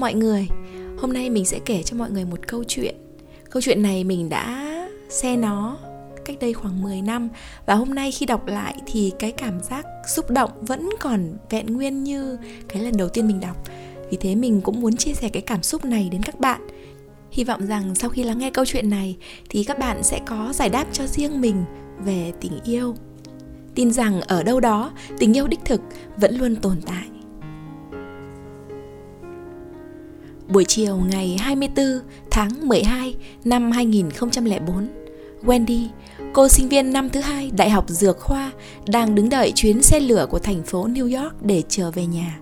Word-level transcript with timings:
mọi 0.00 0.14
người. 0.14 0.48
Hôm 0.98 1.12
nay 1.12 1.30
mình 1.30 1.44
sẽ 1.44 1.58
kể 1.64 1.82
cho 1.82 1.96
mọi 1.96 2.10
người 2.10 2.24
một 2.24 2.46
câu 2.46 2.64
chuyện. 2.64 2.94
Câu 3.50 3.62
chuyện 3.62 3.82
này 3.82 4.04
mình 4.04 4.28
đã 4.28 4.74
xe 5.08 5.36
nó 5.36 5.78
cách 6.24 6.36
đây 6.40 6.52
khoảng 6.52 6.82
10 6.82 7.02
năm. 7.02 7.28
Và 7.66 7.74
hôm 7.74 7.94
nay 7.94 8.12
khi 8.12 8.26
đọc 8.26 8.46
lại 8.46 8.74
thì 8.86 9.12
cái 9.18 9.32
cảm 9.32 9.60
giác 9.60 9.86
xúc 10.08 10.30
động 10.30 10.50
vẫn 10.60 10.90
còn 11.00 11.36
vẹn 11.50 11.66
nguyên 11.66 12.04
như 12.04 12.38
cái 12.68 12.82
lần 12.82 12.96
đầu 12.96 13.08
tiên 13.08 13.26
mình 13.26 13.40
đọc. 13.40 13.56
Vì 14.10 14.16
thế 14.20 14.34
mình 14.34 14.60
cũng 14.60 14.80
muốn 14.80 14.96
chia 14.96 15.12
sẻ 15.12 15.28
cái 15.28 15.42
cảm 15.42 15.62
xúc 15.62 15.84
này 15.84 16.08
đến 16.12 16.22
các 16.22 16.40
bạn. 16.40 16.60
Hy 17.30 17.44
vọng 17.44 17.66
rằng 17.66 17.94
sau 17.94 18.10
khi 18.10 18.22
lắng 18.22 18.38
nghe 18.38 18.50
câu 18.50 18.64
chuyện 18.64 18.90
này 18.90 19.16
thì 19.48 19.64
các 19.64 19.78
bạn 19.78 20.02
sẽ 20.02 20.20
có 20.26 20.52
giải 20.54 20.68
đáp 20.68 20.86
cho 20.92 21.06
riêng 21.06 21.40
mình 21.40 21.64
về 22.04 22.32
tình 22.40 22.60
yêu. 22.64 22.94
Tin 23.74 23.92
rằng 23.92 24.20
ở 24.20 24.42
đâu 24.42 24.60
đó, 24.60 24.92
tình 25.18 25.36
yêu 25.36 25.46
đích 25.46 25.60
thực 25.64 25.80
vẫn 26.16 26.36
luôn 26.36 26.56
tồn 26.56 26.80
tại. 26.86 27.17
Buổi 30.48 30.64
chiều 30.64 30.96
ngày 30.96 31.36
24 31.40 31.86
tháng 32.30 32.68
12 32.68 33.14
năm 33.44 33.70
2004, 33.70 34.88
Wendy, 35.44 35.86
cô 36.32 36.48
sinh 36.48 36.68
viên 36.68 36.92
năm 36.92 37.10
thứ 37.10 37.20
hai 37.20 37.50
Đại 37.56 37.70
học 37.70 37.84
Dược 37.88 38.20
Khoa, 38.20 38.52
đang 38.86 39.14
đứng 39.14 39.28
đợi 39.28 39.52
chuyến 39.54 39.82
xe 39.82 40.00
lửa 40.00 40.26
của 40.30 40.38
thành 40.38 40.62
phố 40.62 40.88
New 40.88 41.22
York 41.22 41.42
để 41.42 41.62
trở 41.68 41.90
về 41.90 42.06
nhà. 42.06 42.38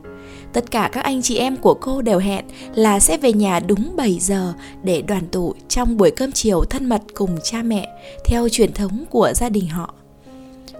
Tất 0.52 0.70
cả 0.70 0.90
các 0.92 1.04
anh 1.04 1.22
chị 1.22 1.36
em 1.36 1.56
của 1.56 1.74
cô 1.74 2.02
đều 2.02 2.18
hẹn 2.18 2.44
là 2.74 3.00
sẽ 3.00 3.18
về 3.18 3.32
nhà 3.32 3.60
đúng 3.60 3.96
7 3.96 4.18
giờ 4.20 4.52
để 4.82 5.02
đoàn 5.02 5.22
tụ 5.32 5.54
trong 5.68 5.96
buổi 5.96 6.10
cơm 6.10 6.32
chiều 6.32 6.64
thân 6.64 6.88
mật 6.88 7.02
cùng 7.14 7.38
cha 7.42 7.62
mẹ 7.62 7.88
theo 8.24 8.48
truyền 8.48 8.72
thống 8.72 9.04
của 9.10 9.32
gia 9.34 9.48
đình 9.48 9.68
họ. 9.68 9.94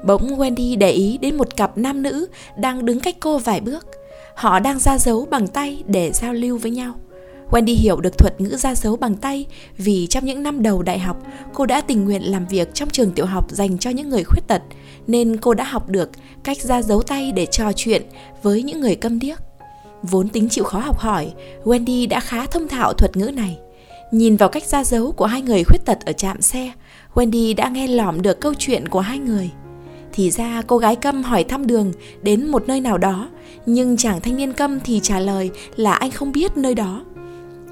Bỗng 0.05 0.39
Wendy 0.39 0.79
để 0.79 0.91
ý 0.91 1.19
đến 1.19 1.37
một 1.37 1.57
cặp 1.57 1.79
nam 1.79 2.03
nữ 2.03 2.27
đang 2.59 2.85
đứng 2.85 3.01
cách 3.01 3.17
cô 3.21 3.39
vài 3.39 3.61
bước. 3.61 3.87
Họ 4.35 4.61
đang 4.61 4.79
ra 4.79 4.99
dấu 4.99 5.27
bằng 5.31 5.47
tay 5.47 5.83
để 5.87 6.13
giao 6.13 6.33
lưu 6.33 6.59
với 6.59 6.71
nhau. 6.71 6.95
Wendy 7.51 7.77
hiểu 7.77 8.01
được 8.01 8.19
thuật 8.19 8.41
ngữ 8.41 8.57
ra 8.57 8.75
dấu 8.75 8.97
bằng 8.97 9.17
tay 9.17 9.47
vì 9.77 10.07
trong 10.07 10.25
những 10.25 10.43
năm 10.43 10.63
đầu 10.63 10.83
đại 10.83 10.99
học, 10.99 11.17
cô 11.55 11.67
đã 11.67 11.81
tình 11.81 12.05
nguyện 12.05 12.23
làm 12.23 12.47
việc 12.47 12.75
trong 12.75 12.91
trường 12.91 13.13
tiểu 13.13 13.27
học 13.27 13.51
dành 13.51 13.79
cho 13.79 13.91
những 13.91 14.09
người 14.09 14.25
khuyết 14.25 14.43
tật, 14.47 14.63
nên 15.07 15.37
cô 15.37 15.55
đã 15.55 15.65
học 15.65 15.89
được 15.89 16.11
cách 16.45 16.61
ra 16.61 16.83
dấu 16.83 17.03
tay 17.03 17.33
để 17.33 17.47
trò 17.47 17.73
chuyện 17.73 18.03
với 18.43 18.63
những 18.63 18.81
người 18.81 18.95
câm 18.95 19.19
điếc. 19.19 19.39
Vốn 20.03 20.29
tính 20.29 20.49
chịu 20.49 20.65
khó 20.65 20.79
học 20.79 20.99
hỏi, 20.99 21.33
Wendy 21.65 22.09
đã 22.09 22.21
khá 22.21 22.47
thông 22.47 22.69
thạo 22.69 22.93
thuật 22.93 23.17
ngữ 23.17 23.31
này. 23.35 23.59
Nhìn 24.13 24.37
vào 24.37 24.49
cách 24.49 24.65
ra 24.65 24.85
dấu 24.85 25.13
của 25.13 25.27
hai 25.27 25.43
người 25.43 25.65
khuyết 25.65 25.85
tật 25.85 25.99
ở 26.07 26.13
trạm 26.13 26.43
xe, 26.43 26.73
Wendy 27.15 27.55
đã 27.55 27.69
nghe 27.69 27.89
lỏm 27.89 28.23
được 28.23 28.41
câu 28.41 28.55
chuyện 28.59 28.89
của 28.89 29.01
hai 29.01 29.19
người. 29.19 29.51
Thì 30.13 30.31
ra 30.31 30.63
cô 30.67 30.79
gái 30.79 30.97
câm 30.97 31.23
hỏi 31.23 31.45
thăm 31.45 31.67
đường 31.67 31.93
đến 32.23 32.47
một 32.47 32.69
nơi 32.69 32.81
nào 32.81 32.99
đó, 32.99 33.29
nhưng 33.67 33.97
chàng 33.97 34.21
thanh 34.21 34.37
niên 34.37 34.53
câm 34.53 34.81
thì 34.81 35.01
trả 35.03 35.21
lời 35.21 35.51
là 35.77 35.93
anh 35.93 36.11
không 36.11 36.33
biết 36.33 36.57
nơi 36.57 36.75
đó. 36.75 37.05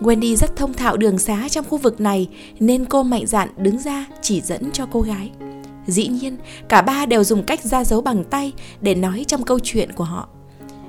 Wendy 0.01 0.37
rất 0.37 0.57
thông 0.57 0.73
thạo 0.73 0.97
đường 0.97 1.19
xá 1.19 1.49
trong 1.49 1.65
khu 1.69 1.79
vực 1.79 2.01
này 2.01 2.29
nên 2.61 2.85
cô 2.85 3.03
mạnh 3.03 3.27
dạn 3.27 3.49
đứng 3.57 3.79
ra 3.79 4.07
chỉ 4.23 4.41
dẫn 4.41 4.71
cho 4.73 4.87
cô 4.93 5.01
gái. 5.01 5.31
Dĩ 5.87 6.07
nhiên, 6.07 6.37
cả 6.69 6.83
ba 6.83 7.07
đều 7.07 7.25
dùng 7.25 7.43
cách 7.43 7.65
ra 7.65 7.85
dấu 7.85 8.01
bằng 8.01 8.25
tay 8.25 8.53
để 8.81 8.95
nói 8.95 9.25
trong 9.29 9.43
câu 9.43 9.59
chuyện 9.59 9.93
của 9.93 10.05
họ. 10.05 10.29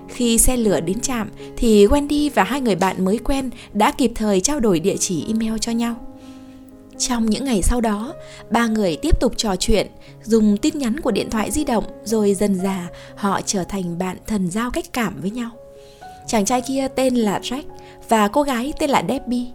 Khi 0.10 0.38
xe 0.38 0.58
lửa 0.58 0.80
đến 0.80 1.00
trạm 1.00 1.30
thì 1.58 1.88
Wendy 1.88 2.30
và 2.34 2.44
hai 2.44 2.62
người 2.62 2.76
bạn 2.76 3.06
mới 3.06 3.18
quen 3.18 3.50
đã 3.74 3.92
kịp 3.92 4.12
thời 4.16 4.42
trao 4.42 4.60
đổi 4.60 4.80
địa 4.80 4.98
chỉ 5.00 5.26
email 5.28 5.54
cho 5.62 5.72
nhau. 5.72 5.96
Trong 6.98 7.26
những 7.26 7.46
ngày 7.46 7.62
sau 7.62 7.82
đó, 7.82 8.14
ba 8.50 8.68
người 8.68 8.96
tiếp 8.96 9.20
tục 9.20 9.34
trò 9.38 9.56
chuyện, 9.56 9.88
dùng 10.24 10.58
tin 10.58 10.78
nhắn 10.78 11.00
của 11.00 11.12
điện 11.12 11.30
thoại 11.30 11.52
di 11.52 11.64
động 11.64 11.84
rồi 12.04 12.34
dần 12.34 12.56
dà 12.56 12.90
họ 13.16 13.42
trở 13.46 13.64
thành 13.64 13.98
bạn 13.98 14.18
thần 14.28 14.52
giao 14.52 14.72
cách 14.72 14.94
cảm 14.94 15.22
với 15.22 15.32
nhau. 15.32 15.50
Chàng 16.28 16.46
trai 16.46 16.62
kia 16.62 16.88
tên 16.96 17.16
là 17.16 17.40
Jack 17.40 17.64
và 18.10 18.28
cô 18.28 18.42
gái 18.42 18.74
tên 18.80 18.90
là 18.90 19.04
Debbie. 19.10 19.46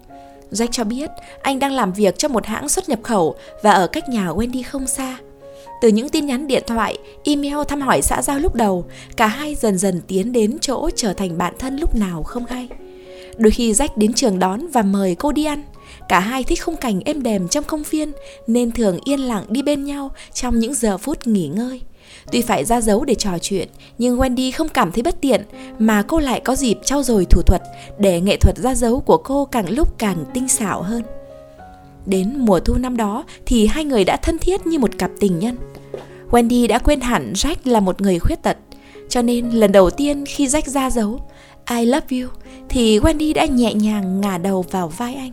Jack 0.51 0.69
cho 0.71 0.85
biết 0.85 1.11
anh 1.43 1.59
đang 1.59 1.73
làm 1.73 1.93
việc 1.93 2.19
cho 2.19 2.29
một 2.29 2.47
hãng 2.47 2.69
xuất 2.69 2.89
nhập 2.89 2.99
khẩu 3.03 3.35
và 3.63 3.71
ở 3.71 3.87
cách 3.87 4.09
nhà 4.09 4.27
Wendy 4.27 4.63
không 4.67 4.87
xa. 4.87 5.19
Từ 5.81 5.89
những 5.89 6.09
tin 6.09 6.27
nhắn 6.27 6.47
điện 6.47 6.63
thoại, 6.67 6.99
email 7.25 7.57
thăm 7.69 7.81
hỏi 7.81 8.03
xã 8.03 8.23
giao 8.23 8.39
lúc 8.39 8.55
đầu, 8.55 8.85
cả 9.17 9.27
hai 9.27 9.55
dần 9.55 9.79
dần 9.79 10.01
tiến 10.07 10.33
đến 10.33 10.59
chỗ 10.61 10.91
trở 10.97 11.13
thành 11.13 11.39
bạn 11.39 11.55
thân 11.59 11.77
lúc 11.77 11.95
nào 11.95 12.23
không 12.23 12.47
hay. 12.47 12.69
Đôi 13.37 13.51
khi 13.51 13.73
Jack 13.73 13.89
đến 13.97 14.13
trường 14.13 14.39
đón 14.39 14.67
và 14.67 14.83
mời 14.83 15.15
cô 15.15 15.33
đi 15.33 15.45
ăn. 15.45 15.63
Cả 16.09 16.21
hai 16.21 16.45
thích 16.45 16.65
khung 16.65 16.77
cảnh 16.77 17.01
êm 17.05 17.23
đềm 17.23 17.49
trong 17.49 17.65
công 17.65 17.83
viên 17.83 18.13
nên 18.47 18.73
thường 18.73 18.99
yên 19.05 19.21
lặng 19.21 19.45
đi 19.49 19.63
bên 19.63 19.85
nhau 19.85 20.11
trong 20.33 20.59
những 20.59 20.75
giờ 20.75 20.99
phút 20.99 21.27
nghỉ 21.27 21.49
ngơi. 21.49 21.81
Tuy 22.33 22.43
phải 22.43 22.65
ra 22.65 22.81
dấu 22.81 23.05
để 23.05 23.15
trò 23.15 23.31
chuyện, 23.43 23.69
nhưng 23.99 24.19
Wendy 24.19 24.53
không 24.53 24.69
cảm 24.69 24.93
thấy 24.93 25.03
bất 25.03 25.21
tiện 25.21 25.43
mà 25.79 26.03
cô 26.03 26.19
lại 26.19 26.41
có 26.41 26.55
dịp 26.55 26.79
trau 26.85 27.03
dồi 27.03 27.25
thủ 27.25 27.43
thuật 27.43 27.63
để 27.99 28.21
nghệ 28.21 28.37
thuật 28.37 28.59
ra 28.59 28.75
dấu 28.75 29.01
của 29.01 29.17
cô 29.17 29.45
càng 29.45 29.71
lúc 29.71 29.99
càng 29.99 30.25
tinh 30.35 30.49
xảo 30.49 30.83
hơn. 30.83 31.03
Đến 32.07 32.33
mùa 32.39 32.61
thu 32.61 32.75
năm 32.75 32.97
đó 32.97 33.25
thì 33.47 33.67
hai 33.67 33.85
người 33.85 34.05
đã 34.05 34.17
thân 34.17 34.39
thiết 34.39 34.67
như 34.67 34.79
một 34.79 34.91
cặp 34.99 35.11
tình 35.21 35.39
nhân. 35.39 35.57
Wendy 36.31 36.69
đã 36.69 36.79
quên 36.79 37.01
hẳn 37.01 37.33
Jack 37.33 37.57
là 37.65 37.81
một 37.81 38.01
người 38.01 38.19
khuyết 38.19 38.43
tật, 38.43 38.57
cho 39.09 39.23
nên 39.23 39.51
lần 39.51 39.73
đầu 39.73 39.91
tiên 39.91 40.25
khi 40.29 40.47
Jack 40.47 40.63
ra 40.67 40.91
dấu 40.91 41.21
I 41.71 41.87
love 41.87 42.21
you 42.21 42.29
thì 42.69 42.99
Wendy 42.99 43.35
đã 43.35 43.45
nhẹ 43.45 43.75
nhàng 43.75 44.21
ngả 44.21 44.39
đầu 44.39 44.63
vào 44.71 44.89
vai 44.89 45.15
anh. 45.15 45.31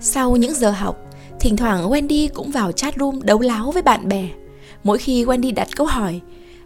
Sau 0.00 0.36
những 0.36 0.54
giờ 0.54 0.70
học, 0.70 0.96
thỉnh 1.40 1.56
thoảng 1.56 1.90
Wendy 1.90 2.28
cũng 2.34 2.50
vào 2.50 2.72
chat 2.72 2.94
room 2.98 3.22
đấu 3.22 3.40
láo 3.40 3.70
với 3.70 3.82
bạn 3.82 4.08
bè. 4.08 4.28
Mỗi 4.84 4.98
khi 4.98 5.24
Wendy 5.24 5.54
đặt 5.54 5.68
câu 5.76 5.86
hỏi, 5.86 6.20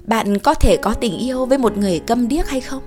bạn 0.06 0.38
có 0.38 0.54
thể 0.54 0.76
có 0.76 0.94
tình 0.94 1.18
yêu 1.18 1.46
với 1.46 1.58
một 1.58 1.76
người 1.76 1.98
câm 1.98 2.28
điếc 2.28 2.48
hay 2.48 2.60
không? 2.60 2.82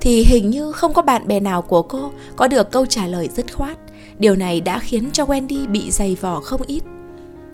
Thì 0.00 0.24
hình 0.24 0.50
như 0.50 0.72
không 0.72 0.94
có 0.94 1.02
bạn 1.02 1.28
bè 1.28 1.40
nào 1.40 1.62
của 1.62 1.82
cô 1.82 2.12
có 2.36 2.48
được 2.48 2.70
câu 2.70 2.86
trả 2.86 3.06
lời 3.06 3.28
dứt 3.36 3.54
khoát. 3.54 3.78
Điều 4.18 4.36
này 4.36 4.60
đã 4.60 4.78
khiến 4.78 5.10
cho 5.12 5.24
Wendy 5.24 5.68
bị 5.68 5.90
dày 5.90 6.16
vò 6.20 6.40
không 6.40 6.62
ít. 6.66 6.82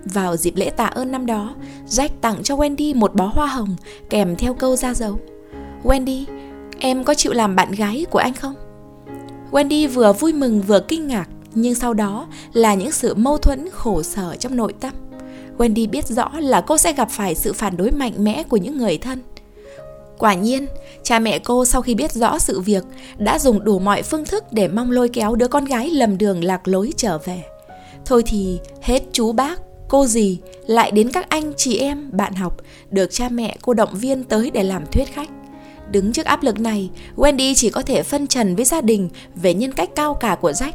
Vào 0.05 0.37
dịp 0.37 0.57
lễ 0.57 0.71
tạ 0.71 0.85
ơn 0.87 1.13
năm 1.13 1.27
đó, 1.27 1.55
Jack 1.89 2.09
tặng 2.21 2.43
cho 2.43 2.57
Wendy 2.57 2.97
một 2.97 3.15
bó 3.15 3.27
hoa 3.27 3.47
hồng 3.47 3.77
kèm 4.11 4.37
theo 4.37 4.55
câu 4.55 4.77
ra 4.77 4.95
dấu. 4.95 5.19
Wendy, 5.85 6.25
em 6.79 7.05
có 7.05 7.15
chịu 7.15 7.33
làm 7.33 7.57
bạn 7.57 7.73
gái 7.73 8.07
của 8.11 8.19
anh 8.19 8.35
không? 8.35 8.55
Wendy 9.51 9.89
vừa 9.89 10.13
vui 10.13 10.33
mừng 10.33 10.63
vừa 10.63 10.81
kinh 10.81 11.07
ngạc, 11.07 11.29
nhưng 11.55 11.75
sau 11.75 11.95
đó 11.95 12.27
là 12.53 12.75
những 12.75 12.93
sự 12.93 13.15
mâu 13.15 13.39
thuẫn 13.39 13.69
khổ 13.73 14.03
sở 14.03 14.37
trong 14.37 14.57
nội 14.57 14.73
tâm. 14.81 14.93
Wendy 15.61 15.91
biết 15.91 16.07
rõ 16.07 16.31
là 16.39 16.61
cô 16.61 16.79
sẽ 16.79 16.93
gặp 16.93 17.09
phải 17.11 17.35
sự 17.35 17.53
phản 17.53 17.77
đối 17.77 17.91
mạnh 17.91 18.13
mẽ 18.19 18.43
của 18.43 18.57
những 18.57 18.79
người 18.79 18.99
thân. 18.99 19.23
Quả 20.19 20.35
nhiên, 20.35 20.67
cha 21.03 21.19
mẹ 21.19 21.39
cô 21.39 21.65
sau 21.65 21.83
khi 21.83 21.95
biết 21.95 22.13
rõ 22.13 22.39
sự 22.39 22.61
việc 22.61 22.85
đã 23.19 23.39
dùng 23.39 23.65
đủ 23.65 23.79
mọi 23.79 24.03
phương 24.03 24.25
thức 24.25 24.45
để 24.53 24.69
mong 24.69 24.91
lôi 24.91 25.09
kéo 25.09 25.35
đứa 25.35 25.49
con 25.49 25.65
gái 25.65 25.91
lầm 25.91 26.19
đường 26.19 26.45
lạc 26.45 26.69
lối 26.69 26.93
trở 26.97 27.19
về. 27.19 27.43
Thôi 28.05 28.23
thì 28.27 28.59
hết 28.83 29.03
chú 29.13 29.33
bác, 29.33 29.61
cô 29.89 30.07
gì, 30.07 30.39
lại 30.67 30.91
đến 30.91 31.13
các 31.13 31.29
anh 31.29 31.53
chị 31.57 31.79
em, 31.79 32.11
bạn 32.13 32.35
học, 32.35 32.57
được 32.91 33.13
cha 33.13 33.29
mẹ 33.29 33.57
cô 33.63 33.75
động 33.75 33.95
viên 33.95 34.25
tới 34.25 34.51
để 34.51 34.63
làm 34.63 34.87
thuyết 34.87 35.15
khách. 35.15 35.29
Đứng 35.91 36.13
trước 36.13 36.27
áp 36.27 36.43
lực 36.43 36.61
này, 36.61 36.91
Wendy 37.17 37.55
chỉ 37.57 37.71
có 37.71 37.83
thể 37.83 38.03
phân 38.03 38.27
trần 38.27 38.57
với 38.57 38.65
gia 38.65 38.81
đình 38.81 39.09
về 39.35 39.55
nhân 39.55 39.73
cách 39.73 39.91
cao 39.97 40.15
cả 40.15 40.37
của 40.41 40.51
Jack 40.51 40.73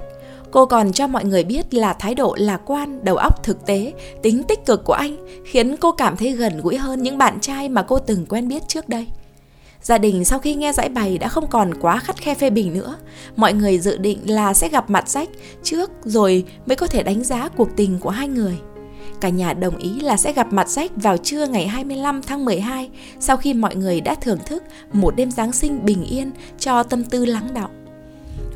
Cô 0.55 0.65
còn 0.65 0.91
cho 0.91 1.07
mọi 1.07 1.25
người 1.25 1.43
biết 1.43 1.73
là 1.73 1.93
thái 1.93 2.15
độ 2.15 2.35
lạc 2.39 2.61
quan, 2.65 3.05
đầu 3.05 3.15
óc 3.15 3.43
thực 3.43 3.65
tế, 3.65 3.93
tính 4.21 4.43
tích 4.43 4.65
cực 4.65 4.83
của 4.83 4.93
anh 4.93 5.17
khiến 5.45 5.77
cô 5.77 5.91
cảm 5.91 6.17
thấy 6.17 6.31
gần 6.31 6.61
gũi 6.61 6.77
hơn 6.77 7.03
những 7.03 7.17
bạn 7.17 7.39
trai 7.39 7.69
mà 7.69 7.81
cô 7.81 7.99
từng 7.99 8.25
quen 8.25 8.47
biết 8.47 8.63
trước 8.67 8.89
đây. 8.89 9.07
Gia 9.81 9.97
đình 9.97 10.25
sau 10.25 10.39
khi 10.39 10.55
nghe 10.55 10.73
giải 10.73 10.89
bày 10.89 11.17
đã 11.17 11.27
không 11.27 11.47
còn 11.47 11.73
quá 11.81 11.99
khắt 11.99 12.17
khe 12.17 12.35
phê 12.35 12.49
bình 12.49 12.73
nữa. 12.73 12.95
Mọi 13.35 13.53
người 13.53 13.79
dự 13.79 13.97
định 13.97 14.19
là 14.25 14.53
sẽ 14.53 14.69
gặp 14.69 14.89
mặt 14.89 15.09
sách 15.09 15.29
trước 15.63 15.91
rồi 16.03 16.45
mới 16.65 16.75
có 16.75 16.87
thể 16.87 17.03
đánh 17.03 17.23
giá 17.23 17.49
cuộc 17.49 17.69
tình 17.75 17.99
của 17.99 18.09
hai 18.09 18.27
người. 18.27 18.57
Cả 19.21 19.29
nhà 19.29 19.53
đồng 19.53 19.77
ý 19.77 19.99
là 19.99 20.17
sẽ 20.17 20.33
gặp 20.33 20.53
mặt 20.53 20.69
sách 20.69 20.91
vào 20.95 21.17
trưa 21.17 21.47
ngày 21.47 21.67
25 21.67 22.21
tháng 22.21 22.45
12 22.45 22.89
sau 23.19 23.37
khi 23.37 23.53
mọi 23.53 23.75
người 23.75 24.01
đã 24.01 24.15
thưởng 24.15 24.39
thức 24.45 24.63
một 24.93 25.15
đêm 25.15 25.31
Giáng 25.31 25.51
sinh 25.51 25.85
bình 25.85 26.03
yên 26.03 26.31
cho 26.59 26.83
tâm 26.83 27.03
tư 27.03 27.25
lắng 27.25 27.47
đọng. 27.53 27.84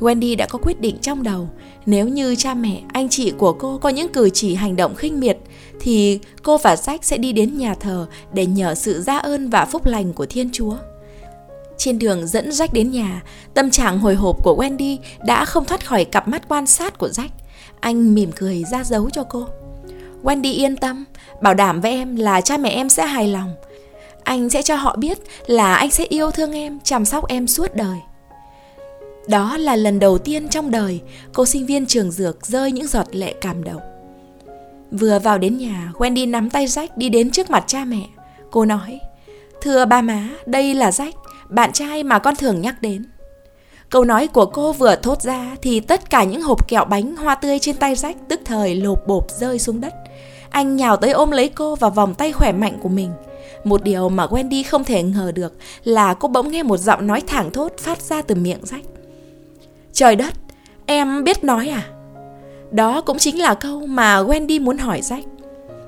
Wendy 0.00 0.36
đã 0.36 0.46
có 0.46 0.58
quyết 0.62 0.80
định 0.80 0.96
trong 1.02 1.22
đầu, 1.22 1.48
nếu 1.86 2.08
như 2.08 2.34
cha 2.34 2.54
mẹ, 2.54 2.82
anh 2.92 3.08
chị 3.08 3.32
của 3.38 3.52
cô 3.52 3.78
có 3.78 3.88
những 3.88 4.12
cử 4.12 4.30
chỉ 4.30 4.54
hành 4.54 4.76
động 4.76 4.94
khinh 4.94 5.20
miệt 5.20 5.38
thì 5.80 6.18
cô 6.42 6.58
và 6.58 6.74
Jack 6.74 6.98
sẽ 7.02 7.18
đi 7.18 7.32
đến 7.32 7.58
nhà 7.58 7.74
thờ 7.74 8.06
để 8.32 8.46
nhờ 8.46 8.74
sự 8.74 9.02
ra 9.02 9.18
ơn 9.18 9.50
và 9.50 9.64
phúc 9.64 9.86
lành 9.86 10.12
của 10.12 10.26
Thiên 10.26 10.50
Chúa. 10.52 10.74
Trên 11.78 11.98
đường 11.98 12.26
dẫn 12.26 12.48
Jack 12.50 12.68
đến 12.72 12.90
nhà, 12.90 13.22
tâm 13.54 13.70
trạng 13.70 13.98
hồi 13.98 14.14
hộp 14.14 14.44
của 14.44 14.56
Wendy 14.58 14.96
đã 15.26 15.44
không 15.44 15.64
thoát 15.64 15.86
khỏi 15.86 16.04
cặp 16.04 16.28
mắt 16.28 16.48
quan 16.48 16.66
sát 16.66 16.98
của 16.98 17.08
Jack. 17.08 17.28
Anh 17.80 18.14
mỉm 18.14 18.32
cười 18.36 18.64
ra 18.64 18.84
dấu 18.84 19.10
cho 19.10 19.24
cô. 19.24 19.46
Wendy 20.22 20.54
yên 20.54 20.76
tâm, 20.76 21.04
bảo 21.42 21.54
đảm 21.54 21.80
với 21.80 21.90
em 21.90 22.16
là 22.16 22.40
cha 22.40 22.56
mẹ 22.56 22.70
em 22.70 22.88
sẽ 22.88 23.06
hài 23.06 23.28
lòng. 23.28 23.54
Anh 24.24 24.50
sẽ 24.50 24.62
cho 24.62 24.74
họ 24.74 24.96
biết 24.96 25.18
là 25.46 25.74
anh 25.74 25.90
sẽ 25.90 26.04
yêu 26.04 26.30
thương 26.30 26.52
em, 26.52 26.78
chăm 26.84 27.04
sóc 27.04 27.28
em 27.28 27.46
suốt 27.46 27.74
đời. 27.74 27.98
Đó 29.28 29.56
là 29.56 29.76
lần 29.76 29.98
đầu 29.98 30.18
tiên 30.18 30.48
trong 30.48 30.70
đời 30.70 31.00
cô 31.32 31.46
sinh 31.46 31.66
viên 31.66 31.86
trường 31.86 32.10
dược 32.10 32.46
rơi 32.46 32.72
những 32.72 32.86
giọt 32.86 33.06
lệ 33.10 33.34
cảm 33.40 33.64
động. 33.64 33.82
Vừa 34.90 35.18
vào 35.18 35.38
đến 35.38 35.58
nhà, 35.58 35.92
Wendy 35.94 36.30
nắm 36.30 36.50
tay 36.50 36.66
Jack 36.66 36.88
đi 36.96 37.08
đến 37.08 37.30
trước 37.30 37.50
mặt 37.50 37.64
cha 37.66 37.84
mẹ. 37.84 38.02
Cô 38.50 38.64
nói, 38.64 39.00
Thưa 39.60 39.84
ba 39.84 40.02
má, 40.02 40.28
đây 40.46 40.74
là 40.74 40.90
Jack, 40.90 41.12
bạn 41.48 41.72
trai 41.72 42.02
mà 42.02 42.18
con 42.18 42.36
thường 42.36 42.60
nhắc 42.60 42.82
đến. 42.82 43.04
Câu 43.90 44.04
nói 44.04 44.26
của 44.26 44.46
cô 44.46 44.72
vừa 44.72 44.96
thốt 44.96 45.22
ra 45.22 45.56
thì 45.62 45.80
tất 45.80 46.10
cả 46.10 46.24
những 46.24 46.42
hộp 46.42 46.68
kẹo 46.68 46.84
bánh 46.84 47.16
hoa 47.16 47.34
tươi 47.34 47.58
trên 47.58 47.76
tay 47.76 47.94
Jack 47.94 48.14
tức 48.28 48.40
thời 48.44 48.74
lột 48.74 48.98
bộp 49.06 49.30
rơi 49.30 49.58
xuống 49.58 49.80
đất. 49.80 49.94
Anh 50.50 50.76
nhào 50.76 50.96
tới 50.96 51.10
ôm 51.10 51.30
lấy 51.30 51.48
cô 51.48 51.76
vào 51.76 51.90
vòng 51.90 52.14
tay 52.14 52.32
khỏe 52.32 52.52
mạnh 52.52 52.78
của 52.82 52.88
mình. 52.88 53.10
Một 53.64 53.82
điều 53.82 54.08
mà 54.08 54.26
Wendy 54.26 54.62
không 54.68 54.84
thể 54.84 55.02
ngờ 55.02 55.32
được 55.34 55.52
là 55.84 56.14
cô 56.14 56.28
bỗng 56.28 56.50
nghe 56.50 56.62
một 56.62 56.76
giọng 56.76 57.06
nói 57.06 57.22
thẳng 57.26 57.50
thốt 57.52 57.72
phát 57.78 58.02
ra 58.02 58.22
từ 58.22 58.34
miệng 58.34 58.60
Jack 58.62 58.82
Trời 59.92 60.16
đất, 60.16 60.34
em 60.86 61.24
biết 61.24 61.44
nói 61.44 61.68
à? 61.68 61.82
Đó 62.70 63.00
cũng 63.00 63.18
chính 63.18 63.38
là 63.38 63.54
câu 63.54 63.86
mà 63.86 64.22
Wendy 64.22 64.62
muốn 64.62 64.78
hỏi 64.78 65.00
Jack. 65.00 65.22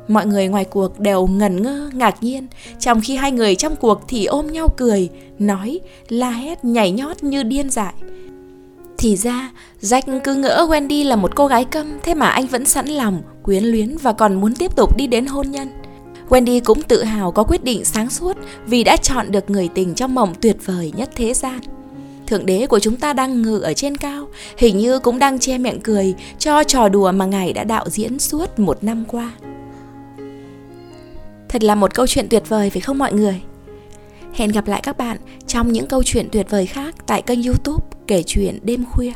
Mọi 0.08 0.26
người 0.26 0.48
ngoài 0.48 0.64
cuộc 0.64 1.00
đều 1.00 1.26
ngẩn 1.26 1.62
ngơ, 1.62 1.90
ngạc 1.94 2.22
nhiên, 2.22 2.46
trong 2.80 3.00
khi 3.00 3.16
hai 3.16 3.32
người 3.32 3.54
trong 3.54 3.76
cuộc 3.76 4.00
thì 4.08 4.24
ôm 4.24 4.46
nhau 4.46 4.68
cười, 4.76 5.08
nói, 5.38 5.80
la 6.08 6.30
hét, 6.30 6.64
nhảy 6.64 6.90
nhót 6.90 7.22
như 7.22 7.42
điên 7.42 7.70
dại. 7.70 7.94
Thì 8.98 9.16
ra, 9.16 9.50
Jack 9.80 10.20
cứ 10.20 10.34
ngỡ 10.34 10.66
Wendy 10.70 11.08
là 11.08 11.16
một 11.16 11.36
cô 11.36 11.46
gái 11.46 11.64
câm, 11.64 11.98
thế 12.02 12.14
mà 12.14 12.26
anh 12.26 12.46
vẫn 12.46 12.64
sẵn 12.64 12.86
lòng, 12.86 13.22
quyến 13.42 13.64
luyến 13.64 13.96
và 13.96 14.12
còn 14.12 14.34
muốn 14.34 14.54
tiếp 14.54 14.76
tục 14.76 14.96
đi 14.96 15.06
đến 15.06 15.26
hôn 15.26 15.50
nhân. 15.50 15.68
Wendy 16.28 16.60
cũng 16.64 16.82
tự 16.82 17.02
hào 17.02 17.32
có 17.32 17.44
quyết 17.44 17.64
định 17.64 17.84
sáng 17.84 18.10
suốt 18.10 18.36
vì 18.66 18.84
đã 18.84 18.96
chọn 18.96 19.32
được 19.32 19.50
người 19.50 19.68
tình 19.68 19.94
trong 19.94 20.14
mộng 20.14 20.34
tuyệt 20.40 20.56
vời 20.66 20.92
nhất 20.96 21.10
thế 21.16 21.34
gian. 21.34 21.60
Thượng 22.32 22.46
đế 22.46 22.66
của 22.66 22.78
chúng 22.78 22.96
ta 22.96 23.12
đang 23.12 23.42
ngự 23.42 23.60
ở 23.60 23.72
trên 23.74 23.96
cao, 23.96 24.28
hình 24.56 24.78
như 24.78 24.98
cũng 24.98 25.18
đang 25.18 25.38
che 25.38 25.58
miệng 25.58 25.80
cười 25.80 26.14
cho 26.38 26.64
trò 26.64 26.88
đùa 26.88 27.12
mà 27.12 27.26
ngài 27.26 27.52
đã 27.52 27.64
đạo 27.64 27.88
diễn 27.88 28.18
suốt 28.18 28.58
một 28.58 28.84
năm 28.84 29.04
qua. 29.08 29.32
Thật 31.48 31.62
là 31.62 31.74
một 31.74 31.94
câu 31.94 32.06
chuyện 32.06 32.26
tuyệt 32.30 32.42
vời 32.48 32.70
phải 32.70 32.80
không 32.80 32.98
mọi 32.98 33.12
người? 33.12 33.40
Hẹn 34.34 34.50
gặp 34.50 34.68
lại 34.68 34.80
các 34.82 34.98
bạn 34.98 35.16
trong 35.46 35.72
những 35.72 35.86
câu 35.86 36.02
chuyện 36.02 36.28
tuyệt 36.32 36.46
vời 36.50 36.66
khác 36.66 36.94
tại 37.06 37.22
kênh 37.22 37.42
youtube 37.42 37.86
Kể 38.06 38.22
chuyện 38.26 38.58
đêm 38.62 38.84
khuya. 38.84 39.12